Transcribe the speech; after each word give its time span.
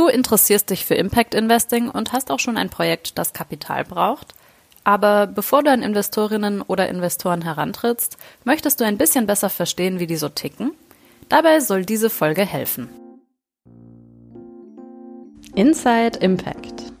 Du 0.00 0.08
interessierst 0.08 0.70
dich 0.70 0.86
für 0.86 0.94
Impact 0.94 1.34
Investing 1.34 1.90
und 1.90 2.14
hast 2.14 2.30
auch 2.30 2.38
schon 2.38 2.56
ein 2.56 2.70
Projekt, 2.70 3.18
das 3.18 3.34
Kapital 3.34 3.84
braucht? 3.84 4.32
Aber 4.82 5.26
bevor 5.26 5.62
du 5.62 5.70
an 5.70 5.82
Investorinnen 5.82 6.62
oder 6.62 6.88
Investoren 6.88 7.42
herantrittst, 7.42 8.16
möchtest 8.44 8.80
du 8.80 8.86
ein 8.86 8.96
bisschen 8.96 9.26
besser 9.26 9.50
verstehen, 9.50 9.98
wie 9.98 10.06
die 10.06 10.16
so 10.16 10.30
ticken? 10.30 10.72
Dabei 11.28 11.60
soll 11.60 11.84
diese 11.84 12.08
Folge 12.08 12.46
helfen. 12.46 12.88
Inside 15.54 16.18
Impact. 16.20 16.94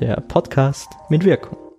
Der 0.00 0.16
Podcast 0.22 0.88
mit 1.10 1.22
Wirkung. 1.22 1.71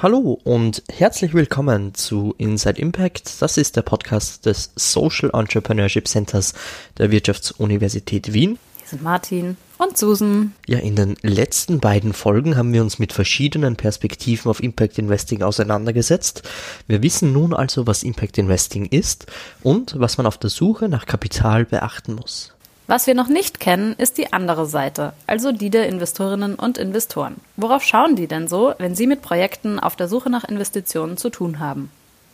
Hallo 0.00 0.38
und 0.44 0.84
herzlich 0.88 1.34
willkommen 1.34 1.92
zu 1.92 2.32
Inside 2.38 2.80
Impact. 2.80 3.42
Das 3.42 3.56
ist 3.56 3.74
der 3.74 3.82
Podcast 3.82 4.46
des 4.46 4.70
Social 4.76 5.30
Entrepreneurship 5.32 6.06
Centers 6.06 6.54
der 6.98 7.10
Wirtschaftsuniversität 7.10 8.32
Wien. 8.32 8.60
Hier 8.76 8.86
sind 8.86 9.02
Martin 9.02 9.56
und 9.76 9.98
Susan. 9.98 10.54
Ja, 10.68 10.78
in 10.78 10.94
den 10.94 11.16
letzten 11.22 11.80
beiden 11.80 12.12
Folgen 12.12 12.56
haben 12.56 12.72
wir 12.72 12.80
uns 12.80 13.00
mit 13.00 13.12
verschiedenen 13.12 13.74
Perspektiven 13.74 14.48
auf 14.48 14.62
Impact 14.62 14.98
Investing 14.98 15.42
auseinandergesetzt. 15.42 16.48
Wir 16.86 17.02
wissen 17.02 17.32
nun 17.32 17.52
also, 17.52 17.88
was 17.88 18.04
Impact 18.04 18.38
Investing 18.38 18.86
ist 18.86 19.26
und 19.64 19.98
was 19.98 20.16
man 20.16 20.26
auf 20.26 20.38
der 20.38 20.50
Suche 20.50 20.88
nach 20.88 21.06
Kapital 21.06 21.64
beachten 21.64 22.14
muss. 22.14 22.54
Was 22.88 23.06
wir 23.06 23.14
noch 23.14 23.28
nicht 23.28 23.60
kennen, 23.60 23.94
ist 23.98 24.16
die 24.16 24.32
andere 24.32 24.64
Seite, 24.64 25.12
also 25.26 25.52
die 25.52 25.68
der 25.68 25.90
Investorinnen 25.90 26.54
und 26.54 26.78
Investoren. 26.78 27.36
Worauf 27.54 27.82
schauen 27.82 28.16
die 28.16 28.26
denn 28.26 28.48
so, 28.48 28.72
wenn 28.78 28.94
sie 28.94 29.06
mit 29.06 29.20
Projekten 29.20 29.78
auf 29.78 29.94
der 29.94 30.08
Suche 30.08 30.30
nach 30.30 30.44
Investitionen 30.44 31.18
zu 31.18 31.28
tun 31.28 31.58
haben? 31.58 31.90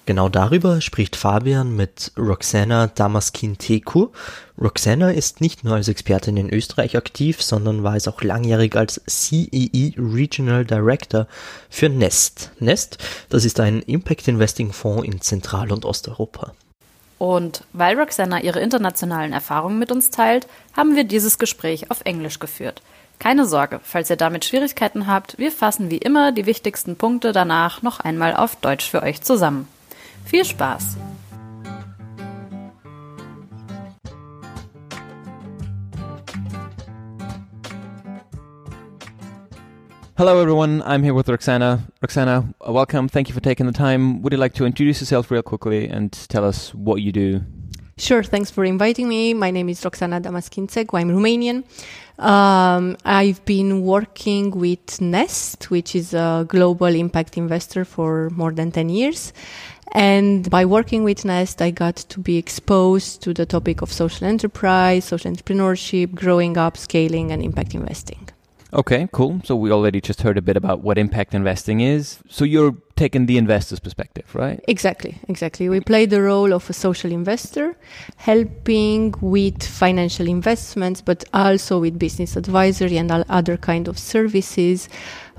Genau 0.06 0.28
darüber 0.28 0.80
spricht 0.80 1.16
Fabian 1.16 1.74
mit 1.74 2.12
Roxana 2.16 2.86
Damaskin-Teku. 2.86 4.10
Roxana 4.56 5.10
ist 5.10 5.40
nicht 5.40 5.64
nur 5.64 5.74
als 5.74 5.88
Expertin 5.88 6.36
in 6.36 6.54
Österreich 6.54 6.96
aktiv, 6.96 7.42
sondern 7.42 7.82
war 7.82 7.96
es 7.96 8.07
auch 8.07 8.23
langjährig 8.23 8.76
als 8.76 9.01
CEE 9.09 9.95
Regional 9.98 10.64
Director 10.64 11.26
für 11.68 11.88
Nest. 11.88 12.52
Nest, 12.60 12.98
das 13.29 13.45
ist 13.45 13.59
ein 13.59 13.82
Impact 13.82 14.29
Investing 14.29 14.73
Fonds 14.73 15.04
in 15.04 15.20
Zentral- 15.20 15.73
und 15.73 15.84
Osteuropa. 15.84 16.52
Und 17.18 17.65
weil 17.73 17.98
Roxana 17.98 18.40
ihre 18.40 18.60
internationalen 18.60 19.32
Erfahrungen 19.32 19.79
mit 19.79 19.93
uns 19.93 20.10
teilt, 20.10 20.46
haben 20.76 20.96
wir 20.96 21.04
dieses 21.04 21.38
Gespräch 21.38 21.90
auf 21.90 22.01
Englisch 22.04 22.38
geführt. 22.38 22.82
Keine 23.18 23.46
Sorge, 23.46 23.80
falls 23.82 24.10
ihr 24.10 24.16
damit 24.16 24.45
Schwierigkeiten 24.45 25.07
habt, 25.07 25.38
wir 25.38 25.52
fassen 25.52 25.90
wie 25.90 25.98
immer 25.98 26.32
die 26.32 26.46
wichtigsten 26.46 26.96
Punkte 26.96 27.32
danach 27.32 27.82
noch 27.82 28.01
einmal 28.01 28.35
auf 28.35 28.57
Deutsch 28.57 28.90
für 28.90 29.02
euch 29.02 29.23
zusammen. 29.23 29.68
Viel 30.26 30.45
Spaß! 30.45 30.96
Hello, 40.16 40.40
everyone. 40.40 40.80
I'm 40.82 41.02
here 41.02 41.12
with 41.12 41.29
Roxana. 41.29 41.88
Roxana, 42.01 42.54
welcome. 42.68 43.09
Thank 43.09 43.29
you 43.29 43.34
for 43.34 43.40
taking 43.40 43.66
the 43.66 43.73
time. 43.73 44.23
Would 44.23 44.32
you 44.32 44.38
like 44.38 44.54
to 44.54 44.65
introduce 44.65 45.01
yourself 45.01 45.29
real 45.29 45.43
quickly 45.43 45.88
and 45.88 46.12
tell 46.29 46.45
us 46.45 46.73
what 46.73 47.02
you 47.02 47.10
do? 47.10 47.40
Sure. 47.98 48.23
Thanks 48.23 48.48
for 48.48 48.65
inviting 48.65 49.09
me. 49.09 49.35
My 49.35 49.51
name 49.51 49.68
is 49.68 49.85
Roxana 49.85 50.20
Damaschin-Țecu. 50.20 50.96
I'm 50.96 51.10
Romanian. 51.10 51.65
Um, 52.20 52.96
I've 53.04 53.45
been 53.45 53.82
working 53.82 54.52
with 54.52 55.01
NESsT, 55.01 55.65
which 55.70 55.96
is 55.96 56.15
a 56.15 56.46
global 56.48 56.95
impact 56.95 57.37
investor 57.37 57.85
for 57.85 58.30
more 58.30 58.52
than 58.52 58.70
10 58.70 58.90
years. 58.90 59.32
And 59.90 60.48
by 60.48 60.65
working 60.65 61.02
with 61.02 61.24
NESsT, 61.24 61.60
I 61.60 61.73
got 61.73 61.96
to 61.96 62.20
be 62.20 62.37
exposed 62.37 63.20
to 63.23 63.35
the 63.35 63.46
topic 63.46 63.82
of 63.82 63.92
social 63.92 64.28
enterprise, 64.28 65.06
social 65.06 65.32
entrepreneurship, 65.32 66.15
growing 66.15 66.56
up, 66.56 66.76
scaling, 66.76 67.32
and 67.32 67.42
impact 67.42 67.75
investing. 67.75 68.28
Okay, 68.75 69.08
cool. 69.12 69.41
So 69.44 69.54
we 69.54 69.70
already 69.70 70.00
just 70.00 70.22
heard 70.22 70.36
a 70.36 70.42
bit 70.42 70.56
about 70.56 70.80
what 70.80 70.98
impact 70.98 71.32
investing 71.32 71.80
is. 71.80 72.18
So 72.28 72.44
you're 72.44 72.76
taking 72.96 73.26
the 73.26 73.38
investor's 73.38 73.78
perspective, 73.78 74.34
right? 74.34 74.60
Exactly, 74.66 75.16
exactly. 75.28 75.68
We 75.68 75.80
play 75.80 76.06
the 76.06 76.20
role 76.22 76.52
of 76.52 76.68
a 76.68 76.72
social 76.72 77.12
investor, 77.12 77.76
helping 78.16 79.14
with 79.20 79.62
financial 79.62 80.26
investments, 80.26 81.00
but 81.00 81.24
also 81.32 81.78
with 81.78 82.00
business 82.00 82.36
advisory 82.36 82.96
and 82.96 83.10
other 83.12 83.56
kind 83.56 83.86
of 83.86 83.96
services. 83.96 84.88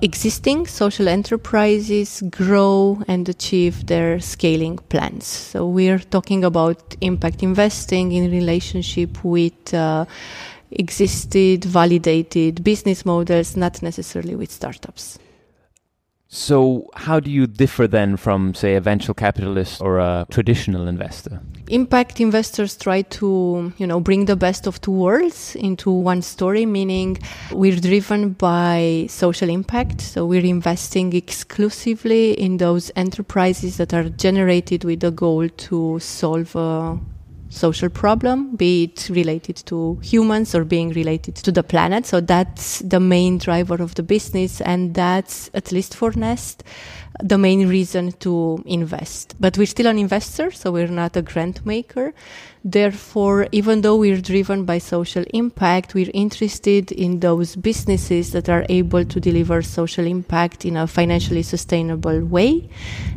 Existing 0.01 0.67
social 0.67 1.07
enterprises 1.07 2.21
grow 2.29 3.01
and 3.07 3.27
achieve 3.27 3.85
their 3.87 4.19
scaling 4.19 4.77
plans. 4.89 5.25
So 5.25 5.67
we're 5.67 5.99
talking 5.99 6.43
about 6.43 6.95
impact 6.99 7.43
investing 7.43 8.11
in 8.11 8.29
relationship 8.31 9.23
with 9.23 9.73
uh, 9.73 10.05
existed, 10.71 11.65
validated 11.65 12.63
business 12.63 13.05
models, 13.05 13.55
not 13.55 13.81
necessarily 13.81 14.35
with 14.35 14.51
startups. 14.51 15.19
So, 16.27 16.89
how 16.95 17.21
do 17.21 17.31
you 17.31 17.47
differ 17.47 17.87
then 17.87 18.17
from, 18.17 18.55
say, 18.55 18.75
a 18.75 18.81
venture 18.81 19.13
capitalist 19.13 19.79
or 19.79 19.99
a 19.99 20.25
traditional 20.31 20.85
investor? 20.87 21.39
Impact 21.69 22.19
investors 22.19 22.75
try 22.75 23.03
to, 23.03 23.71
you 23.77 23.87
know, 23.87 23.99
bring 23.99 24.25
the 24.25 24.35
best 24.35 24.67
of 24.67 24.81
two 24.81 24.91
worlds 24.91 25.55
into 25.55 25.89
one 25.91 26.21
story, 26.21 26.65
meaning 26.65 27.19
we're 27.51 27.79
driven 27.79 28.31
by 28.31 29.05
social 29.07 29.49
impact. 29.49 30.01
So 30.01 30.25
we're 30.25 30.45
investing 30.45 31.13
exclusively 31.13 32.33
in 32.33 32.57
those 32.57 32.91
enterprises 32.95 33.77
that 33.77 33.93
are 33.93 34.09
generated 34.09 34.83
with 34.83 34.99
the 34.99 35.11
goal 35.11 35.47
to 35.47 35.99
solve 35.99 36.53
a 36.55 36.99
social 37.55 37.89
problem, 37.89 38.55
be 38.55 38.83
it 38.83 39.09
related 39.09 39.55
to 39.65 39.97
humans 40.01 40.53
or 40.53 40.63
being 40.63 40.89
related 40.89 41.35
to 41.35 41.51
the 41.51 41.63
planet. 41.63 42.05
So 42.05 42.21
that's 42.21 42.79
the 42.79 42.99
main 42.99 43.37
driver 43.37 43.81
of 43.81 43.95
the 43.95 44.03
business. 44.03 44.61
And 44.61 44.93
that's, 44.93 45.49
at 45.53 45.71
least 45.71 45.95
for 45.95 46.11
NESsT, 46.11 46.61
the 47.23 47.37
main 47.37 47.67
reason 47.67 48.11
to 48.13 48.61
invest. 48.65 49.35
But 49.39 49.57
we're 49.57 49.67
still 49.67 49.87
an 49.87 49.97
investor, 49.97 50.51
so 50.51 50.71
we're 50.71 50.87
not 50.87 51.15
a 51.15 51.21
grant 51.21 51.65
maker. 51.65 52.13
Therefore, 52.67 53.47
even 53.51 53.81
though 53.81 53.95
we're 53.95 54.21
driven 54.21 54.65
by 54.65 54.79
social 54.79 55.23
impact, 55.35 55.93
we're 55.93 56.09
interested 56.15 56.91
in 56.91 57.19
those 57.19 57.55
businesses 57.55 58.31
that 58.31 58.49
are 58.49 58.65
able 58.69 59.05
to 59.05 59.19
deliver 59.19 59.61
social 59.61 60.07
impact 60.07 60.65
in 60.65 60.75
a 60.75 60.87
financially 60.87 61.43
sustainable 61.43 62.25
way 62.25 62.67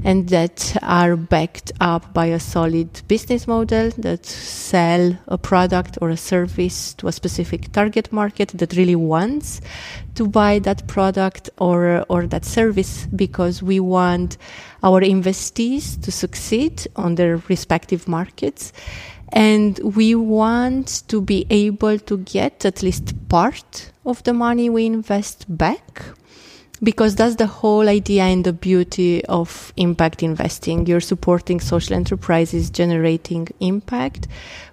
and 0.04 0.28
that 0.28 0.76
are 0.82 1.16
backed 1.16 1.72
up 1.80 2.12
by 2.12 2.26
a 2.26 2.38
solid 2.38 3.00
business 3.08 3.46
model 3.46 3.88
that 3.96 4.26
sell 4.26 5.16
a 5.28 5.38
product 5.38 5.96
or 6.02 6.10
a 6.10 6.16
service 6.18 6.92
to 6.94 7.08
a 7.08 7.12
specific 7.12 7.72
target 7.72 8.12
market 8.12 8.48
that 8.48 8.74
really 8.74 8.96
wants 8.96 9.62
to 10.18 10.26
buy 10.26 10.58
that 10.58 10.84
product 10.88 11.48
or, 11.58 12.04
or 12.08 12.26
that 12.26 12.44
service 12.44 13.06
because 13.14 13.62
we 13.62 13.78
want 13.78 14.36
our 14.82 15.00
investees 15.00 16.00
to 16.02 16.10
succeed 16.10 16.86
on 16.96 17.14
their 17.14 17.36
respective 17.48 18.08
markets 18.08 18.72
and 19.32 19.78
we 19.96 20.16
want 20.16 21.04
to 21.06 21.20
be 21.20 21.46
able 21.50 21.98
to 22.00 22.18
get 22.18 22.64
at 22.64 22.82
least 22.82 23.14
part 23.28 23.92
of 24.04 24.20
the 24.24 24.32
money 24.32 24.68
we 24.68 24.86
invest 24.86 25.46
back 25.56 26.02
because 26.82 27.14
that's 27.14 27.36
the 27.36 27.46
whole 27.46 27.88
idea 27.88 28.24
and 28.24 28.44
the 28.44 28.52
beauty 28.52 29.24
of 29.26 29.72
impact 29.76 30.22
investing. 30.22 30.86
You're 30.86 31.00
supporting 31.00 31.60
social 31.60 31.94
enterprises 31.94 32.70
generating 32.70 33.48
impact 33.60 34.28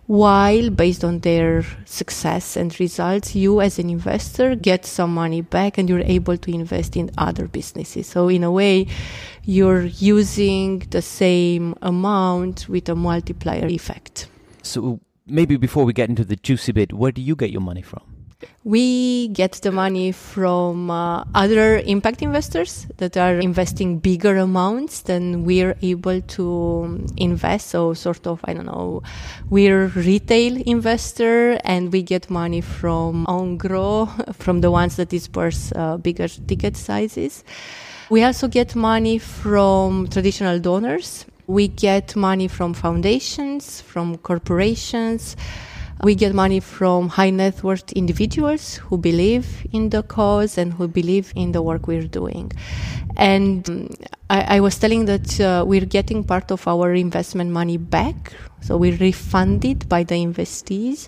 while 0.08 0.70
based 0.70 1.04
on 1.04 1.20
their 1.20 1.66
success 1.86 2.56
and 2.56 2.80
results, 2.80 3.36
you 3.36 3.62
as 3.62 3.80
an 3.80 3.90
investor 3.90 4.56
get 4.56 4.86
some 4.86 5.14
money 5.14 5.42
back 5.42 5.78
and 5.78 5.90
you're 5.90 6.02
able 6.02 6.38
to 6.38 6.54
invest 6.54 6.96
in 6.96 7.10
other 7.18 7.48
businesses. 7.48 8.08
So 8.08 8.30
in 8.30 8.44
a 8.44 8.52
way, 8.52 8.88
you're 9.44 9.84
using 9.84 10.80
the 10.92 11.02
same 11.02 11.76
amount 11.82 12.70
with 12.70 12.88
a 12.90 12.96
multiplier 12.96 13.66
effect. 13.66 14.28
So 14.62 15.00
maybe 15.26 15.58
before 15.58 15.86
we 15.86 15.94
get 15.94 16.10
into 16.10 16.24
the 16.24 16.36
juicy 16.36 16.72
bit, 16.72 16.94
where 16.94 17.12
do 17.12 17.22
you 17.22 17.36
get 17.36 17.52
your 17.52 17.62
money 17.62 17.82
from? 17.82 18.15
We 18.64 19.28
get 19.30 19.54
the 19.62 19.72
money 19.72 20.12
from 20.12 20.90
uh, 20.90 21.24
other 21.36 21.78
impact 21.80 22.22
investors 22.22 22.88
that 22.98 23.16
are 23.16 23.40
investing 23.40 24.00
bigger 24.00 24.38
amounts 24.38 25.02
than 25.02 25.46
we're 25.46 25.78
able 25.82 26.22
to 26.22 27.06
invest. 27.18 27.68
So, 27.68 27.94
sort 27.94 28.26
of, 28.26 28.40
I 28.46 28.54
don't 28.54 28.66
know, 28.66 29.04
we're 29.50 29.88
retail 29.88 30.62
investor 30.66 31.60
and 31.64 31.92
we 31.92 32.02
get 32.02 32.30
money 32.30 32.62
from 32.62 33.26
Engros, 33.28 34.36
from 34.42 34.62
the 34.62 34.72
ones 34.72 34.96
that 34.96 35.10
disperse 35.10 35.72
uh, 35.76 35.98
bigger 35.98 36.28
ticket 36.28 36.76
sizes. 36.76 37.44
We 38.10 38.24
also 38.24 38.48
get 38.48 38.76
money 38.76 39.20
from 39.20 40.08
traditional 40.08 40.60
donors 40.60 41.26
we 41.48 41.68
get 41.68 42.16
money 42.16 42.48
from 42.48 42.74
foundations, 42.74 43.82
from 43.82 44.18
corporations. 44.18 45.36
We 46.04 46.14
get 46.16 46.36
money 46.36 46.60
from 46.60 47.10
high 47.10 47.30
net 47.30 47.64
worth 47.64 47.92
individuals 47.94 48.76
who 48.76 48.98
believe 48.98 49.66
in 49.72 49.90
the 49.90 50.04
cause 50.04 50.58
and 50.58 50.74
who 50.74 50.88
believe 50.88 51.32
in 51.36 51.52
the 51.52 51.62
work 51.62 51.88
we're 51.88 52.08
doing. 52.08 52.52
And 53.18 53.98
I, 54.30 54.58
I 54.58 54.60
was 54.60 54.78
telling 54.78 55.06
that 55.06 55.40
uh, 55.40 55.64
we're 55.66 55.86
getting 55.86 56.24
part 56.24 56.52
of 56.52 56.68
our 56.68 56.94
investment 56.94 57.52
money 57.52 57.78
back, 57.78 58.34
so 58.62 58.76
we're 58.76 58.98
refunded 58.98 59.88
by 59.88 60.04
the 60.04 60.16
investees, 60.16 61.08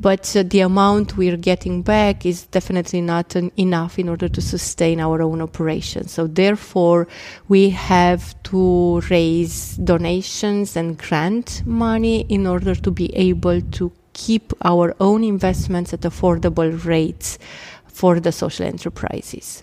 but 0.00 0.34
uh, 0.34 0.44
the 0.44 0.60
amount 0.60 1.16
we're 1.16 1.36
getting 1.36 1.82
back 1.82 2.24
is 2.24 2.46
definitely 2.46 3.00
not 3.00 3.34
an, 3.34 3.52
enough 3.56 3.98
in 3.98 4.08
order 4.08 4.28
to 4.28 4.40
sustain 4.40 4.98
our 4.98 5.20
own 5.20 5.42
operations. 5.42 6.12
So 6.12 6.26
therefore, 6.26 7.06
we 7.48 7.70
have 7.70 8.40
to 8.44 9.00
raise 9.10 9.76
donations 9.76 10.76
and 10.76 10.96
grant 10.96 11.62
money 11.66 12.20
in 12.28 12.46
order 12.46 12.74
to 12.74 12.90
be 12.90 13.14
able 13.14 13.60
to 13.60 13.92
keep 14.12 14.52
our 14.62 14.94
own 15.00 15.24
investments 15.24 15.92
at 15.92 16.00
affordable 16.00 16.84
rates 16.84 17.38
for 17.86 18.20
the 18.20 18.32
social 18.32 18.66
enterprises. 18.66 19.62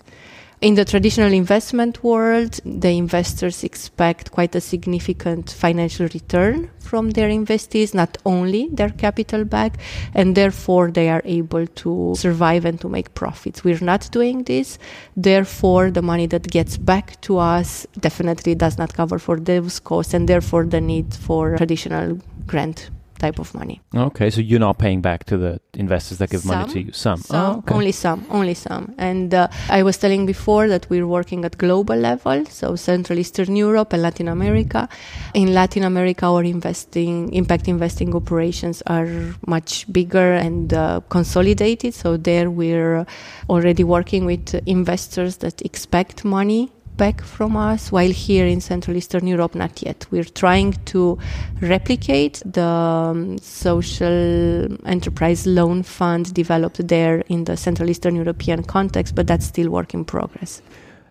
In 0.60 0.74
the 0.74 0.84
traditional 0.84 1.32
investment 1.32 2.04
world, 2.04 2.60
the 2.66 2.90
investors 2.90 3.64
expect 3.64 4.30
quite 4.30 4.54
a 4.54 4.60
significant 4.60 5.50
financial 5.50 6.06
return 6.12 6.70
from 6.80 7.12
their 7.12 7.30
investees, 7.30 7.94
not 7.94 8.18
only 8.26 8.68
their 8.70 8.90
capital 8.90 9.46
back, 9.46 9.78
and 10.12 10.36
therefore 10.36 10.90
they 10.90 11.08
are 11.08 11.22
able 11.24 11.66
to 11.66 12.12
survive 12.14 12.66
and 12.66 12.78
to 12.82 12.90
make 12.90 13.14
profits. 13.14 13.64
We're 13.64 13.80
not 13.80 14.10
doing 14.12 14.42
this. 14.42 14.78
Therefore, 15.16 15.90
the 15.90 16.02
money 16.02 16.26
that 16.26 16.50
gets 16.50 16.76
back 16.76 17.18
to 17.22 17.38
us 17.38 17.86
definitely 17.98 18.54
does 18.54 18.76
not 18.76 18.92
cover 18.92 19.18
for 19.18 19.40
those 19.40 19.80
costs, 19.80 20.12
and 20.12 20.28
therefore 20.28 20.66
the 20.66 20.82
need 20.82 21.14
for 21.14 21.56
traditional 21.56 22.18
grant 22.46 22.90
type 23.20 23.38
of 23.38 23.54
money. 23.54 23.80
Okay, 23.94 24.30
so 24.30 24.40
you're 24.40 24.58
not 24.68 24.78
paying 24.78 25.00
back 25.00 25.24
to 25.24 25.36
the 25.36 25.60
investors 25.74 26.18
that 26.18 26.30
give 26.30 26.40
Some. 26.40 26.58
money 26.58 26.72
to 26.72 26.80
you. 26.80 26.92
Some. 26.92 27.20
Some, 27.20 27.36
Oh, 27.40 27.58
okay. 27.58 27.74
only 27.74 27.92
some, 27.92 28.20
only 28.30 28.54
some. 28.54 28.84
And 28.98 29.32
uh, 29.34 29.48
I 29.68 29.82
was 29.82 29.96
telling 29.98 30.26
before 30.26 30.68
that 30.68 30.88
we're 30.90 31.06
working 31.06 31.44
at 31.44 31.58
global 31.58 31.96
level, 31.96 32.46
so 32.46 32.76
Central 32.76 33.18
Eastern 33.18 33.54
Europe 33.56 33.92
and 33.92 34.02
Latin 34.02 34.28
America. 34.28 34.88
In 35.34 35.54
Latin 35.54 35.84
America, 35.84 36.26
our 36.26 36.42
investing, 36.42 37.32
impact 37.32 37.68
investing 37.68 38.14
operations 38.14 38.82
are 38.86 39.08
much 39.46 39.90
bigger 39.92 40.32
and 40.34 40.72
uh, 40.72 41.00
consolidated. 41.08 41.94
So 41.94 42.16
there 42.16 42.50
we're 42.50 43.06
already 43.48 43.84
working 43.84 44.24
with 44.24 44.54
investors 44.66 45.36
that 45.38 45.60
expect 45.62 46.24
money 46.24 46.70
back 47.04 47.22
from 47.22 47.56
us 47.56 47.90
while 47.90 48.14
here 48.26 48.46
in 48.46 48.60
central 48.60 48.94
eastern 48.94 49.26
europe 49.26 49.54
not 49.54 49.82
yet 49.82 50.06
we're 50.10 50.32
trying 50.44 50.72
to 50.84 51.18
replicate 51.62 52.42
the 52.44 52.62
um, 52.62 53.38
social 53.38 54.68
enterprise 54.86 55.46
loan 55.46 55.82
fund 55.82 56.34
developed 56.34 56.86
there 56.88 57.18
in 57.34 57.44
the 57.44 57.56
central 57.56 57.88
eastern 57.88 58.14
european 58.14 58.62
context 58.62 59.14
but 59.14 59.26
that's 59.26 59.46
still 59.46 59.70
work 59.70 59.94
in 59.94 60.04
progress 60.04 60.60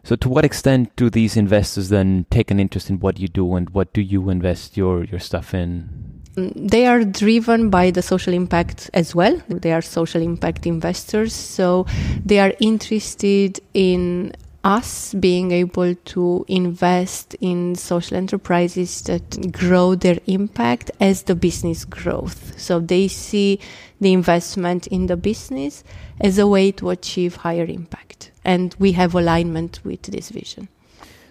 So, 0.04 0.16
to 0.16 0.30
what 0.30 0.46
extent 0.46 0.96
do 0.96 1.10
these 1.10 1.36
investors 1.36 1.90
then 1.90 2.26
take 2.32 2.50
an 2.52 2.60
interest 2.60 2.90
in 2.90 3.00
what 3.00 3.20
you 3.20 3.28
do, 3.28 3.56
and 3.56 3.70
what 3.72 3.94
do 3.94 4.02
you 4.02 4.30
invest 4.30 4.78
your 4.78 5.04
your 5.04 5.20
stuff 5.20 5.54
in? 5.54 5.90
Mm, 6.36 6.70
they 6.70 6.88
are 6.88 7.04
driven 7.04 7.70
by 7.70 7.92
the 7.92 8.02
social 8.02 8.34
impact 8.34 8.90
as 8.94 9.14
well. 9.14 9.36
They 9.50 9.74
are 9.74 9.82
social 9.82 10.22
impact 10.22 10.66
investors, 10.66 11.34
so 11.34 11.86
they 12.26 12.40
are 12.40 12.54
interested 12.60 13.60
in 13.74 14.34
us 14.64 15.14
being 15.14 15.52
able 15.52 15.96
to 15.96 16.46
invest 16.48 17.36
in 17.40 17.76
social 17.76 18.18
enterprises 18.18 19.02
that 19.04 19.52
grow 19.52 19.96
their 19.96 20.20
impact 20.28 20.92
as 21.00 21.24
the 21.24 21.36
business 21.36 21.86
growth. 21.86 22.60
So 22.60 22.80
they 22.80 23.08
see 23.08 23.60
the 24.02 24.14
investment 24.14 24.88
in 24.88 25.08
the 25.08 25.18
business 25.18 25.84
as 26.20 26.38
a 26.38 26.48
way 26.48 26.72
to 26.74 26.90
achieve 26.90 27.38
higher 27.38 27.66
impact. 27.66 28.32
And 28.44 28.76
we 28.80 28.94
have 28.94 29.16
alignment 29.16 29.80
with 29.84 30.02
this 30.04 30.30
vision. 30.30 30.68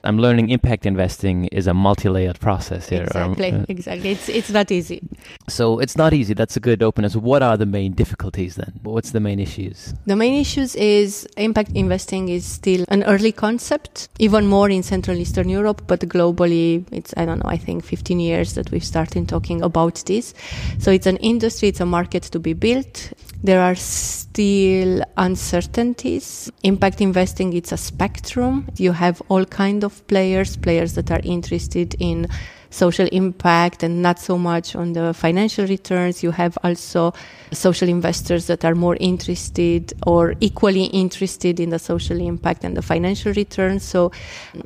I'm 0.04 0.18
learning 0.18 0.50
impact 0.50 0.86
investing 0.86 1.46
is 1.46 1.66
a 1.66 1.74
multi-layered 1.74 2.40
process 2.40 2.88
here. 2.88 3.08
um, 3.14 3.32
Exactly, 3.32 3.52
uh, 3.52 3.64
exactly. 3.68 4.10
It's 4.10 4.28
it's 4.28 4.50
not 4.50 4.70
easy. 4.70 5.02
so 5.48 5.78
it's 5.78 5.96
not 5.96 6.12
easy. 6.12 6.34
That's 6.34 6.56
a 6.56 6.60
good 6.60 6.82
opener. 6.82 7.08
So, 7.08 7.20
what 7.20 7.42
are 7.42 7.56
the 7.56 7.66
main 7.66 7.92
difficulties 7.92 8.56
then? 8.56 8.72
What's 8.82 9.10
the 9.10 9.20
main 9.20 9.40
issues? 9.40 9.94
The 10.06 10.16
main 10.16 10.34
issues 10.34 10.74
is 10.76 11.26
impact 11.36 11.72
investing 11.74 12.28
is 12.28 12.44
still 12.44 12.84
an 12.88 13.02
early 13.04 13.32
concept, 13.32 14.08
even 14.18 14.46
more 14.46 14.70
in 14.70 14.82
Central 14.82 15.16
Eastern 15.16 15.48
Europe, 15.48 15.82
but 15.86 16.00
globally 16.00 16.84
it's, 16.92 17.14
I 17.16 17.24
don't 17.24 17.42
know, 17.42 17.50
I 17.50 17.56
think 17.56 17.84
15 17.84 18.20
years 18.20 18.54
that 18.54 18.70
we've 18.70 18.84
started 18.84 19.28
talking 19.28 19.62
about 19.62 20.02
this. 20.06 20.34
So 20.78 20.90
it's 20.90 21.06
an 21.06 21.16
industry, 21.18 21.68
it's 21.68 21.80
a 21.80 21.86
market 21.86 22.22
to 22.24 22.38
be 22.38 22.52
built. 22.52 23.12
There 23.42 23.60
are 23.60 23.76
still 23.76 25.02
uncertainties. 25.16 26.50
Impact 26.64 27.00
investing, 27.00 27.52
it's 27.52 27.72
a 27.72 27.76
spectrum. 27.76 28.68
You 28.76 28.92
have 28.92 29.22
all 29.28 29.44
kind 29.44 29.84
of 29.84 30.06
players, 30.08 30.56
players 30.56 30.94
that 30.94 31.10
are 31.10 31.20
interested 31.22 31.94
in 32.00 32.26
social 32.70 33.08
impact 33.12 33.82
and 33.82 34.02
not 34.02 34.18
so 34.18 34.36
much 34.36 34.76
on 34.76 34.92
the 34.92 35.14
financial 35.14 35.66
returns. 35.66 36.22
You 36.22 36.30
have 36.32 36.58
also 36.62 37.14
social 37.52 37.88
investors 37.88 38.46
that 38.46 38.64
are 38.64 38.74
more 38.74 38.96
interested 39.00 39.92
or 40.06 40.34
equally 40.40 40.84
interested 40.84 41.60
in 41.60 41.70
the 41.70 41.78
social 41.78 42.20
impact 42.20 42.64
and 42.64 42.76
the 42.76 42.82
financial 42.82 43.32
returns. 43.32 43.82
So, 43.84 44.12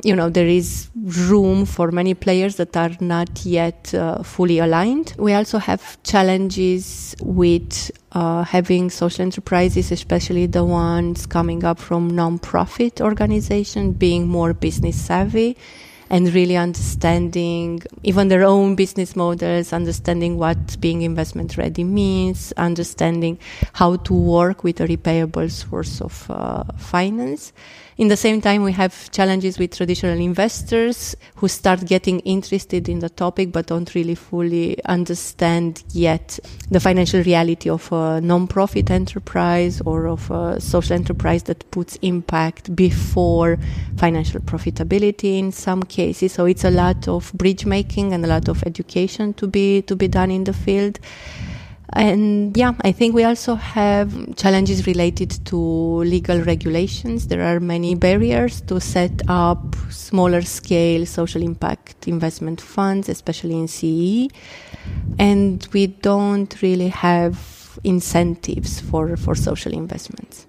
you 0.02 0.16
know, 0.16 0.28
there 0.28 0.48
is 0.48 0.90
room 0.96 1.64
for 1.64 1.90
many 1.92 2.14
players 2.14 2.56
that 2.56 2.76
are 2.76 2.96
not 3.00 3.44
yet 3.44 3.94
uh, 3.94 4.22
fully 4.22 4.58
aligned. 4.58 5.14
We 5.18 5.34
also 5.34 5.58
have 5.58 6.02
challenges 6.02 7.14
with 7.20 7.90
uh, 8.12 8.42
having 8.44 8.90
social 8.90 9.22
enterprises, 9.22 9.92
especially 9.92 10.46
the 10.46 10.64
ones 10.64 11.26
coming 11.26 11.64
up 11.64 11.78
from 11.78 12.08
non-profit 12.08 13.00
organizations, 13.00 13.96
being 13.96 14.26
more 14.26 14.52
business 14.52 15.00
savvy 15.00 15.56
and 16.12 16.32
really 16.34 16.58
understanding 16.58 17.80
even 18.02 18.28
their 18.28 18.44
own 18.44 18.74
business 18.76 19.16
models, 19.16 19.72
understanding 19.72 20.36
what 20.36 20.78
being 20.78 21.00
investment 21.00 21.56
ready 21.56 21.84
means, 21.84 22.52
understanding 22.58 23.38
how 23.72 23.96
to 23.96 24.12
work 24.12 24.62
with 24.62 24.78
a 24.82 24.86
repayable 24.86 25.50
source 25.50 26.02
of 26.02 26.30
uh, 26.30 26.64
finance. 26.76 27.54
In 28.02 28.08
the 28.08 28.16
same 28.16 28.40
time, 28.40 28.64
we 28.64 28.72
have 28.72 29.12
challenges 29.12 29.60
with 29.60 29.76
traditional 29.76 30.18
investors 30.18 31.14
who 31.36 31.46
start 31.46 31.86
getting 31.86 32.18
interested 32.20 32.88
in 32.88 32.98
the 32.98 33.08
topic 33.08 33.52
but 33.52 33.66
don't 33.66 33.94
really 33.94 34.16
fully 34.16 34.84
understand 34.86 35.84
yet 35.92 36.40
the 36.68 36.80
financial 36.80 37.22
reality 37.22 37.70
of 37.70 37.92
a 37.92 38.20
non-profit 38.20 38.90
enterprise 38.90 39.80
or 39.82 40.08
of 40.08 40.28
a 40.32 40.60
social 40.60 40.94
enterprise 40.94 41.44
that 41.44 41.70
puts 41.70 41.94
impact 42.02 42.74
before 42.74 43.56
financial 43.96 44.40
profitability 44.40 45.38
in 45.38 45.52
some 45.52 45.84
cases. 45.84 46.32
So 46.32 46.46
it's 46.46 46.64
a 46.64 46.70
lot 46.70 47.06
of 47.06 47.32
bridge 47.34 47.66
making 47.66 48.14
and 48.14 48.24
a 48.24 48.28
lot 48.28 48.48
of 48.48 48.64
education 48.64 49.32
to 49.34 49.46
be 49.46 49.80
to 49.82 49.94
be 49.94 50.08
done 50.08 50.32
in 50.32 50.42
the 50.42 50.52
field. 50.52 50.98
And 51.94 52.56
yeah, 52.56 52.72
I 52.82 52.92
think 52.92 53.14
we 53.14 53.24
also 53.24 53.54
have 53.54 54.36
challenges 54.36 54.86
related 54.86 55.44
to 55.46 55.56
legal 55.56 56.40
regulations. 56.40 57.26
There 57.26 57.42
are 57.42 57.60
many 57.60 57.94
barriers 57.94 58.62
to 58.62 58.80
set 58.80 59.20
up 59.28 59.76
smaller 59.90 60.42
scale 60.42 61.04
social 61.04 61.42
impact 61.42 62.08
investment 62.08 62.60
funds, 62.60 63.08
especially 63.08 63.56
in 63.58 63.68
CE. 63.68 64.32
And 65.18 65.66
we 65.72 65.88
don't 65.88 66.62
really 66.62 66.88
have 66.88 67.78
incentives 67.84 68.80
for, 68.80 69.16
for 69.16 69.34
social 69.34 69.72
investments. 69.72 70.46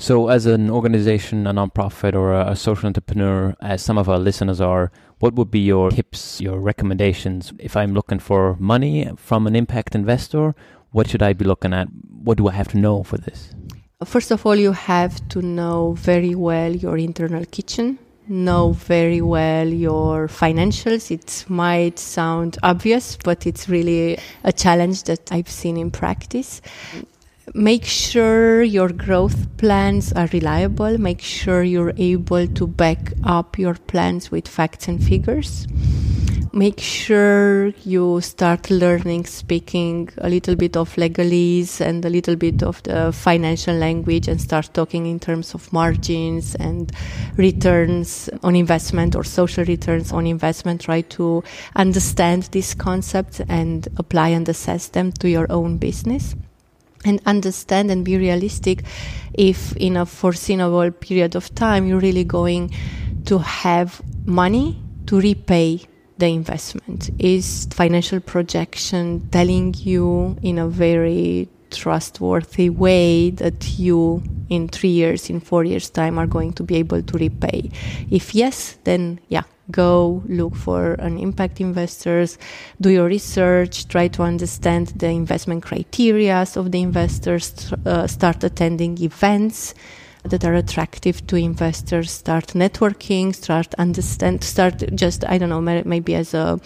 So, 0.00 0.28
as 0.28 0.46
an 0.46 0.70
organization, 0.70 1.46
a 1.46 1.52
nonprofit, 1.52 2.14
or 2.14 2.32
a, 2.32 2.56
social 2.56 2.86
entrepreneur, 2.86 3.54
as 3.60 3.82
some 3.82 3.98
of 3.98 4.08
our 4.08 4.18
listeners 4.18 4.58
are, 4.58 4.90
what 5.18 5.34
would 5.34 5.50
be 5.50 5.60
your 5.60 5.90
tips, 5.90 6.40
your 6.40 6.58
recommendations? 6.58 7.52
If 7.58 7.76
I'm 7.76 7.92
looking 7.92 8.18
for 8.18 8.56
money 8.58 9.10
from 9.16 9.46
an 9.46 9.54
impact 9.54 9.94
investor, 9.94 10.54
what 10.92 11.10
should 11.10 11.22
I 11.22 11.34
be 11.34 11.44
looking 11.44 11.74
at? 11.74 11.88
What 12.24 12.38
do 12.38 12.48
I 12.48 12.52
have 12.52 12.68
to 12.68 12.78
know 12.78 13.02
for 13.02 13.18
this? 13.18 13.54
First 14.02 14.30
of 14.30 14.46
all, 14.46 14.56
you 14.56 14.72
have 14.72 15.28
to 15.28 15.42
know 15.42 15.92
very 15.98 16.34
well 16.34 16.74
your 16.74 16.96
internal 16.96 17.44
kitchen, 17.44 17.98
know 18.26 18.72
very 18.72 19.20
well 19.20 19.68
your 19.68 20.28
financials. 20.28 21.10
It 21.10 21.44
might 21.50 21.98
sound 21.98 22.56
obvious, 22.62 23.18
but 23.22 23.46
it's 23.46 23.68
really 23.68 24.18
a 24.44 24.52
challenge 24.52 25.02
that 25.04 25.30
I've 25.30 25.50
seen 25.50 25.76
in 25.76 25.90
practice. 25.90 26.62
Make 27.54 27.84
sure 27.84 28.62
your 28.62 28.90
growth 28.90 29.56
plans 29.56 30.12
are 30.12 30.28
reliable. 30.32 30.98
Make 30.98 31.20
sure 31.20 31.64
you're 31.64 31.92
able 31.96 32.46
to 32.46 32.66
back 32.68 33.12
up 33.24 33.58
your 33.58 33.74
plans 33.74 34.30
with 34.30 34.46
facts 34.46 34.86
and 34.86 35.02
figures. 35.02 35.66
Make 36.52 36.78
sure 36.78 37.68
you 37.84 38.20
start 38.20 38.70
learning 38.70 39.26
speaking 39.26 40.10
a 40.18 40.28
little 40.28 40.54
bit 40.54 40.76
of 40.76 40.94
legalese 40.94 41.80
and 41.80 42.04
a 42.04 42.08
little 42.08 42.36
bit 42.36 42.62
of 42.62 42.80
the 42.84 43.12
financial 43.12 43.74
language 43.74 44.28
and 44.28 44.40
start 44.40 44.70
talking 44.72 45.06
in 45.06 45.18
terms 45.18 45.52
of 45.52 45.72
margins 45.72 46.54
and 46.54 46.92
returns 47.36 48.30
on 48.44 48.54
investment 48.54 49.16
or 49.16 49.24
social 49.24 49.64
returns 49.64 50.12
on 50.12 50.24
investment. 50.24 50.82
Try 50.82 51.00
to 51.02 51.42
understand 51.74 52.44
these 52.52 52.74
concepts 52.74 53.40
and 53.48 53.88
apply 53.96 54.28
and 54.28 54.48
assess 54.48 54.86
them 54.86 55.10
to 55.12 55.28
your 55.28 55.50
own 55.50 55.78
business 55.78 56.36
and 57.04 57.20
understand 57.26 57.90
and 57.90 58.04
be 58.04 58.16
realistic 58.16 58.82
if 59.34 59.76
in 59.76 59.96
a 59.96 60.04
foreseeable 60.04 60.90
period 60.90 61.34
of 61.34 61.54
time 61.54 61.86
you're 61.86 62.00
really 62.00 62.24
going 62.24 62.70
to 63.24 63.38
have 63.38 64.02
money 64.26 64.82
to 65.06 65.20
repay 65.20 65.80
the 66.18 66.26
investment. 66.26 67.10
Is 67.18 67.66
financial 67.70 68.20
projection 68.20 69.28
telling 69.30 69.74
you 69.78 70.36
in 70.42 70.58
a 70.58 70.68
very 70.68 71.48
trustworthy 71.70 72.68
way 72.68 73.30
that 73.30 73.78
you 73.78 74.22
in 74.48 74.68
three 74.68 74.90
years, 74.90 75.30
in 75.30 75.40
four 75.40 75.64
years' 75.64 75.88
time, 75.88 76.18
are 76.18 76.26
going 76.26 76.52
to 76.54 76.62
be 76.62 76.76
able 76.76 77.02
to 77.02 77.18
repay? 77.18 77.70
If 78.10 78.34
yes, 78.34 78.76
then 78.84 79.20
yeah, 79.28 79.44
go 79.70 80.22
look 80.26 80.54
for 80.54 80.94
an 80.94 81.18
impact 81.18 81.60
investors, 81.60 82.38
do 82.80 82.90
your 82.90 83.06
research, 83.06 83.88
try 83.88 84.08
to 84.08 84.22
understand 84.22 84.88
the 84.88 85.08
investment 85.08 85.62
criteria 85.62 86.46
of 86.56 86.72
the 86.72 86.80
investors, 86.80 87.72
uh, 87.86 88.06
start 88.06 88.42
attending 88.44 89.00
events 89.02 89.74
that 90.24 90.44
are 90.44 90.54
attractive 90.54 91.26
to 91.26 91.36
investors 91.36 92.10
start 92.10 92.48
networking 92.48 93.34
start 93.34 93.74
understand 93.78 94.44
start 94.44 94.82
just 94.94 95.24
i 95.24 95.38
don't 95.38 95.48
know 95.48 95.60
maybe 95.60 96.14
as 96.14 96.34
a, 96.34 96.60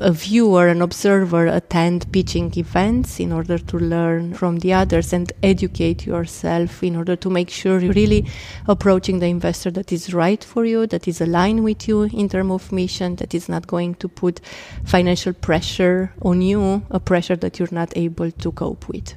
a 0.00 0.12
viewer 0.12 0.68
an 0.68 0.82
observer 0.82 1.46
attend 1.46 2.10
pitching 2.12 2.52
events 2.56 3.18
in 3.18 3.32
order 3.32 3.58
to 3.58 3.78
learn 3.78 4.34
from 4.34 4.58
the 4.58 4.72
others 4.72 5.12
and 5.12 5.32
educate 5.42 6.06
yourself 6.06 6.82
in 6.82 6.96
order 6.96 7.16
to 7.16 7.30
make 7.30 7.50
sure 7.50 7.78
you're 7.80 7.92
really 7.92 8.26
approaching 8.66 9.18
the 9.18 9.26
investor 9.26 9.70
that 9.70 9.90
is 9.90 10.12
right 10.12 10.44
for 10.44 10.64
you 10.64 10.86
that 10.86 11.08
is 11.08 11.20
aligned 11.20 11.64
with 11.64 11.88
you 11.88 12.02
in 12.02 12.28
terms 12.28 12.52
of 12.52 12.72
mission 12.72 13.16
that 13.16 13.34
is 13.34 13.48
not 13.48 13.66
going 13.66 13.94
to 13.94 14.08
put 14.08 14.40
financial 14.84 15.32
pressure 15.32 16.12
on 16.22 16.42
you 16.42 16.82
a 16.90 17.00
pressure 17.00 17.36
that 17.36 17.58
you're 17.58 17.68
not 17.72 17.96
able 17.96 18.30
to 18.30 18.52
cope 18.52 18.88
with 18.88 19.14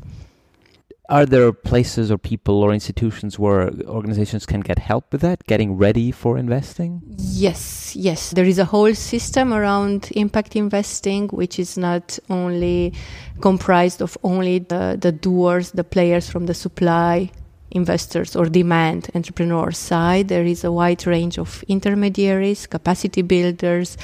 are 1.12 1.26
there 1.26 1.52
places 1.52 2.10
or 2.10 2.18
people 2.18 2.64
or 2.64 2.74
institutions 2.74 3.38
where 3.38 3.70
organizations 3.86 4.46
can 4.46 4.62
get 4.62 4.80
help 4.80 5.12
with 5.12 5.20
that, 5.22 5.44
getting 5.46 5.76
ready 5.76 6.10
for 6.10 6.38
investing? 6.38 7.02
Yes, 7.18 7.94
yes. 7.98 8.32
There 8.32 8.46
is 8.46 8.58
a 8.58 8.66
whole 8.66 8.96
system 8.96 9.54
around 9.54 10.10
impact 10.16 10.56
investing, 10.56 11.28
which 11.28 11.60
is 11.60 11.78
not 11.78 12.18
only 12.30 12.94
comprised 13.42 14.02
of 14.02 14.18
only 14.24 14.60
the, 14.60 14.98
the 15.00 15.12
doers, 15.12 15.72
the 15.72 15.84
players 15.84 16.30
from 16.30 16.46
the 16.46 16.54
supply 16.54 17.30
investors 17.72 18.36
or 18.36 18.46
demand 18.46 19.10
entrepreneur 19.16 19.72
side. 19.72 20.28
There 20.28 20.46
is 20.46 20.64
a 20.64 20.72
wide 20.72 21.06
range 21.08 21.38
of 21.38 21.64
intermediaries, 21.68 22.68
capacity 22.68 23.22
builders, 23.22 23.98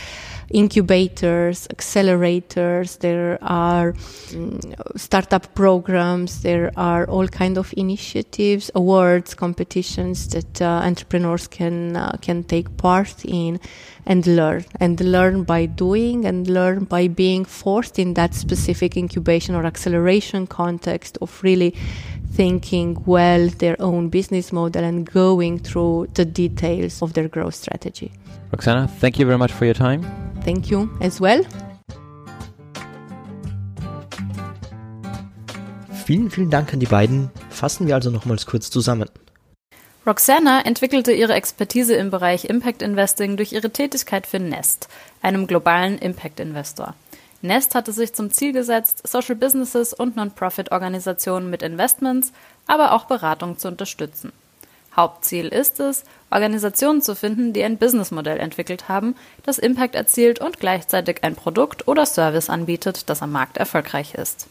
incubators, 0.50 1.68
accelerators. 1.68 3.00
There 3.00 3.38
are 3.42 3.94
um, 4.34 4.60
startup 4.96 5.54
programs. 5.56 6.42
There 6.42 6.72
are 6.78 7.06
all 7.06 7.28
kind 7.28 7.58
of 7.58 7.74
initiatives, 7.76 8.72
awards, 8.74 9.34
competitions 9.34 10.28
that 10.30 10.62
uh, 10.62 10.82
entrepreneurs 10.84 11.48
can 11.48 11.96
uh, 11.98 12.18
can 12.22 12.44
take 12.44 12.78
part 12.78 13.26
in 13.26 13.60
and 14.06 14.26
learn 14.26 14.66
and 14.80 15.00
learn 15.02 15.44
by 15.44 15.66
doing 15.66 16.26
and 16.26 16.48
learn 16.48 16.86
by 16.86 17.08
being 17.08 17.44
forced 17.44 18.00
in 18.00 18.14
that 18.14 18.34
specific 18.34 18.96
incubation 18.96 19.54
or 19.54 19.66
acceleration 19.66 20.48
context 20.48 21.18
of 21.22 21.44
really 21.44 21.76
thinking 22.36 22.98
well 23.06 23.50
their 23.50 23.76
own 23.80 24.10
business 24.10 24.52
model 24.52 24.84
and 24.84 25.06
going 25.06 25.64
through 25.64 26.08
the 26.14 26.26
details 26.26 27.02
of 27.02 27.14
their 27.14 27.28
growth 27.28 27.56
strategy. 27.56 28.12
Roxana, 28.52 28.88
thank 28.88 29.20
you 29.20 29.26
very 29.26 29.38
much 29.38 29.52
for 29.52 29.66
your 29.66 29.76
time. 29.76 30.04
Thank 30.44 30.70
you 30.70 30.90
as 31.02 31.20
well. 31.20 31.44
Vielen, 36.06 36.30
vielen 36.30 36.50
Dank 36.50 36.72
an 36.72 36.80
die 36.80 36.86
beiden. 36.86 37.30
Fassen 37.50 37.88
wir 37.88 37.96
also 37.96 38.10
nochmals 38.10 38.46
kurz 38.46 38.70
zusammen. 38.70 39.10
Roxana 40.06 40.62
entwickelte 40.62 41.12
ihre 41.12 41.34
Expertise 41.34 41.94
im 41.96 42.12
Bereich 42.12 42.46
Impact 42.46 42.82
Investing 42.82 43.36
durch 43.36 43.52
ihre 43.52 43.72
Tätigkeit 43.72 44.26
für 44.26 44.40
Nest, 44.40 44.88
einem 45.22 45.48
globalen 45.48 45.98
Impact 45.98 46.40
Investor. 46.40 46.96
Nest 47.42 47.76
hatte 47.76 47.92
sich 47.92 48.14
zum 48.14 48.32
Ziel 48.32 48.52
gesetzt, 48.52 49.08
Social 49.08 49.36
Businesses 49.36 49.94
und 49.94 50.16
Non-Profit-Organisationen 50.16 51.50
mit 51.50 51.62
Investments, 51.62 52.32
aber 52.66 52.94
auch 52.94 53.06
Beratung 53.06 53.58
zu 53.58 53.68
unterstützen. 53.68 54.32
Hauptziel 54.96 55.50
ist 55.50 55.80
es, 55.80 56.04
Organisationen 56.32 57.04
zu 57.04 57.16
finden, 57.16 57.54
die 57.54 57.64
ein 57.64 57.78
Businessmodell 57.78 58.40
entwickelt 58.40 58.90
haben, 58.90 59.16
das 59.44 59.60
Impact 59.60 59.94
erzielt 59.94 60.40
und 60.40 60.60
gleichzeitig 60.60 61.24
ein 61.24 61.36
Produkt 61.36 61.88
oder 61.88 62.08
Service 62.08 62.50
anbietet, 62.50 63.08
das 63.08 63.22
am 63.22 63.32
Markt 63.32 63.58
erfolgreich 63.58 64.16
ist. 64.16 64.48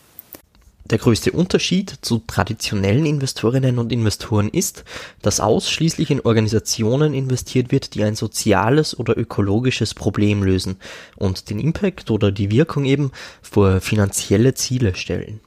Der 0.90 0.98
größte 0.98 1.32
Unterschied 1.32 1.98
zu 2.02 2.22
traditionellen 2.24 3.06
Investorinnen 3.06 3.80
und 3.80 3.90
Investoren 3.90 4.48
ist, 4.48 4.84
dass 5.20 5.40
ausschließlich 5.40 6.12
in 6.12 6.20
Organisationen 6.20 7.12
investiert 7.12 7.72
wird, 7.72 7.96
die 7.96 8.04
ein 8.04 8.14
soziales 8.14 8.96
oder 8.96 9.18
ökologisches 9.18 9.94
Problem 9.94 10.44
lösen 10.44 10.76
und 11.16 11.50
den 11.50 11.58
Impact 11.58 12.12
oder 12.12 12.30
die 12.30 12.52
Wirkung 12.52 12.84
eben 12.84 13.10
vor 13.42 13.80
finanzielle 13.80 14.54
Ziele 14.54 14.94
stellen. 14.94 15.40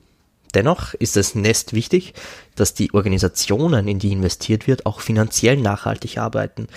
Dennoch 0.56 0.94
ist 0.96 1.16
es 1.16 1.36
Nest 1.36 1.72
wichtig, 1.72 2.14
dass 2.56 2.74
die 2.74 2.94
Organisationen, 2.94 3.88
in 3.88 4.00
die 4.00 4.12
investiert 4.12 4.68
wird, 4.68 4.86
auch 4.86 5.00
finanziell 5.00 5.56
nachhaltig 5.56 6.18
arbeiten, 6.18 6.68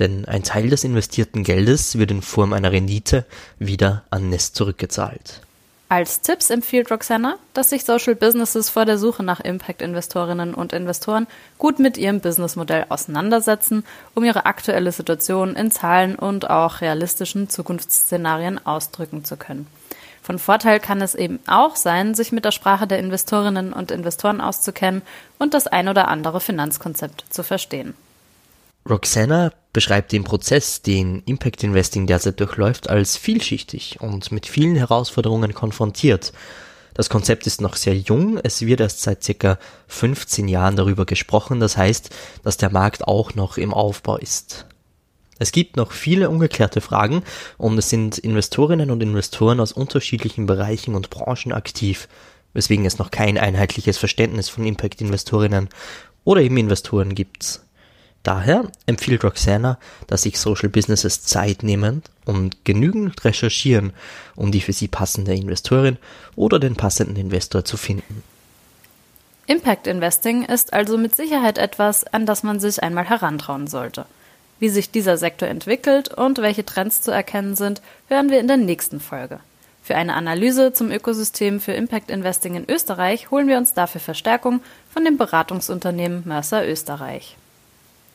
denn 0.00 0.24
ein 0.24 0.42
Teil 0.42 0.70
des 0.70 0.82
investierten 0.82 1.44
Geldes 1.44 1.98
wird 1.98 2.10
in 2.10 2.22
Form 2.22 2.52
einer 2.52 2.72
Rendite 2.72 3.26
wieder 3.60 4.02
an 4.10 4.28
Nest 4.28 4.56
zurückgezahlt. 4.56 5.42
Als 5.90 6.20
Tipps 6.20 6.50
empfiehlt 6.50 6.90
Roxana, 6.90 7.36
dass 7.54 7.70
sich 7.70 7.86
Social 7.86 8.14
Businesses 8.14 8.68
vor 8.68 8.84
der 8.84 8.98
Suche 8.98 9.22
nach 9.22 9.40
Impact-Investorinnen 9.40 10.52
und 10.52 10.74
Investoren 10.74 11.26
gut 11.56 11.78
mit 11.78 11.96
ihrem 11.96 12.20
Businessmodell 12.20 12.84
auseinandersetzen, 12.90 13.84
um 14.14 14.22
ihre 14.22 14.44
aktuelle 14.44 14.92
Situation 14.92 15.56
in 15.56 15.70
Zahlen 15.70 16.14
und 16.14 16.50
auch 16.50 16.82
realistischen 16.82 17.48
Zukunftsszenarien 17.48 18.64
ausdrücken 18.66 19.24
zu 19.24 19.38
können. 19.38 19.66
Von 20.22 20.38
Vorteil 20.38 20.78
kann 20.78 21.00
es 21.00 21.14
eben 21.14 21.38
auch 21.46 21.74
sein, 21.74 22.14
sich 22.14 22.32
mit 22.32 22.44
der 22.44 22.50
Sprache 22.50 22.86
der 22.86 22.98
Investorinnen 22.98 23.72
und 23.72 23.90
Investoren 23.90 24.42
auszukennen 24.42 25.00
und 25.38 25.54
das 25.54 25.66
ein 25.66 25.88
oder 25.88 26.08
andere 26.08 26.42
Finanzkonzept 26.42 27.24
zu 27.30 27.42
verstehen. 27.42 27.94
Roxana 28.86 29.52
beschreibt 29.78 30.10
den 30.10 30.24
Prozess, 30.24 30.82
den 30.82 31.22
Impact 31.24 31.62
Investing 31.62 32.08
derzeit 32.08 32.40
durchläuft, 32.40 32.90
als 32.90 33.16
vielschichtig 33.16 33.98
und 34.00 34.32
mit 34.32 34.46
vielen 34.46 34.74
Herausforderungen 34.74 35.54
konfrontiert. 35.54 36.32
Das 36.94 37.08
Konzept 37.08 37.46
ist 37.46 37.60
noch 37.60 37.76
sehr 37.76 37.96
jung, 37.96 38.40
es 38.42 38.60
wird 38.62 38.80
erst 38.80 39.02
seit 39.02 39.22
circa 39.22 39.56
15 39.86 40.48
Jahren 40.48 40.74
darüber 40.74 41.06
gesprochen, 41.06 41.60
das 41.60 41.76
heißt, 41.76 42.10
dass 42.42 42.56
der 42.56 42.72
Markt 42.72 43.06
auch 43.06 43.36
noch 43.36 43.56
im 43.56 43.72
Aufbau 43.72 44.16
ist. 44.16 44.66
Es 45.38 45.52
gibt 45.52 45.76
noch 45.76 45.92
viele 45.92 46.28
ungeklärte 46.28 46.80
Fragen 46.80 47.22
und 47.56 47.78
es 47.78 47.88
sind 47.88 48.18
Investorinnen 48.18 48.90
und 48.90 49.00
Investoren 49.00 49.60
aus 49.60 49.70
unterschiedlichen 49.70 50.46
Bereichen 50.46 50.96
und 50.96 51.08
Branchen 51.08 51.52
aktiv, 51.52 52.08
weswegen 52.52 52.84
es 52.84 52.98
noch 52.98 53.12
kein 53.12 53.38
einheitliches 53.38 53.96
Verständnis 53.96 54.48
von 54.48 54.66
Impact-Investorinnen 54.66 55.68
oder 56.24 56.40
eben 56.40 56.56
Investoren 56.56 57.14
gibt. 57.14 57.60
Daher 58.22 58.70
empfiehlt 58.86 59.24
Roxana, 59.24 59.78
dass 60.06 60.22
sich 60.22 60.38
Social 60.38 60.68
Businesses 60.68 61.22
Zeit 61.22 61.62
nehmen 61.62 62.02
und 62.24 62.64
genügend 62.64 63.24
recherchieren, 63.24 63.92
um 64.36 64.52
die 64.52 64.60
für 64.60 64.72
sie 64.72 64.88
passende 64.88 65.34
Investorin 65.34 65.96
oder 66.36 66.58
den 66.58 66.76
passenden 66.76 67.16
Investor 67.16 67.64
zu 67.64 67.76
finden. 67.76 68.22
Impact 69.46 69.86
Investing 69.86 70.44
ist 70.44 70.74
also 70.74 70.98
mit 70.98 71.16
Sicherheit 71.16 71.56
etwas, 71.56 72.04
an 72.04 72.26
das 72.26 72.42
man 72.42 72.60
sich 72.60 72.82
einmal 72.82 73.08
herantrauen 73.08 73.66
sollte. 73.66 74.04
Wie 74.58 74.68
sich 74.68 74.90
dieser 74.90 75.16
Sektor 75.16 75.48
entwickelt 75.48 76.12
und 76.12 76.38
welche 76.38 76.66
Trends 76.66 77.00
zu 77.00 77.10
erkennen 77.10 77.56
sind, 77.56 77.80
hören 78.08 78.28
wir 78.28 78.40
in 78.40 78.48
der 78.48 78.58
nächsten 78.58 79.00
Folge. 79.00 79.40
Für 79.82 79.96
eine 79.96 80.14
Analyse 80.14 80.74
zum 80.74 80.90
Ökosystem 80.90 81.60
für 81.60 81.72
Impact 81.72 82.10
Investing 82.10 82.56
in 82.56 82.68
Österreich 82.68 83.30
holen 83.30 83.48
wir 83.48 83.56
uns 83.56 83.72
dafür 83.72 84.02
Verstärkung 84.02 84.60
von 84.92 85.02
dem 85.02 85.16
Beratungsunternehmen 85.16 86.24
Mercer 86.26 86.68
Österreich. 86.68 87.38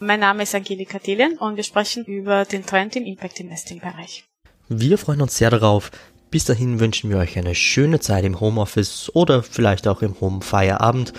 Mein 0.06 0.20
Name 0.20 0.44
ist 0.44 0.54
Angelika 0.54 1.00
Delian 1.00 1.38
und 1.38 1.56
wir 1.56 1.64
sprechen 1.64 2.04
über 2.04 2.44
den 2.44 2.66
Trend 2.66 2.98
im 2.98 3.06
Impact 3.06 3.40
Investing 3.40 3.80
Bereich. 3.80 4.26
Wir 4.68 4.98
freuen 4.98 5.22
uns 5.22 5.38
sehr 5.38 5.50
darauf. 5.50 5.92
Bis 6.30 6.44
dahin 6.44 6.82
wünschen 6.82 7.10
wir 7.10 7.18
euch 7.20 7.38
eine 7.38 7.56
schöne 7.56 8.02
Zeit 8.02 8.26
im 8.26 8.42
Homeoffice 8.42 9.10
oder 9.16 9.44
vielleicht 9.44 9.88
auch 9.88 10.02
im 10.02 10.20
Home 10.20 10.42
Feierabend. 10.42 11.14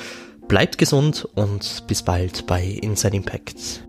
Bleibt 0.49 0.76
gesund 0.76 1.26
und 1.35 1.85
bis 1.87 2.03
bald 2.03 2.47
bei 2.47 2.62
Inside 2.62 3.17
Impact. 3.17 3.87